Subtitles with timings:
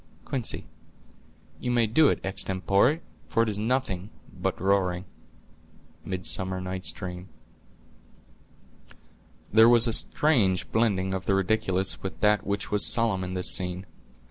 [0.25, 5.05] Quince.—You may do it extempore, for it is nothing but roaring."
[6.03, 7.29] —Midsummer Night's Dream.
[9.53, 13.51] There was a strange blending of the ridiculous with that which was solemn in this
[13.51, 13.85] scene.